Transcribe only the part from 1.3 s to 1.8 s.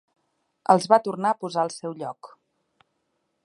a posar al